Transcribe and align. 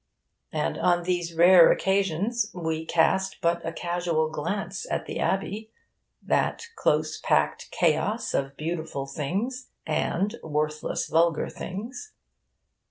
And 0.51 0.79
on 0.79 1.03
these 1.03 1.35
rare 1.35 1.71
occasions 1.71 2.49
we 2.55 2.87
cast 2.87 3.37
but 3.39 3.63
a 3.63 3.71
casual 3.71 4.31
glance 4.31 4.87
at 4.89 5.05
the 5.05 5.19
Abbey 5.19 5.69
that 6.23 6.63
close 6.75 7.19
packed 7.19 7.69
chaos 7.69 8.33
of 8.33 8.57
beautiful 8.57 9.05
things 9.05 9.69
and 9.85 10.39
worthless 10.41 11.07
vulgar 11.07 11.49
things. 11.49 12.13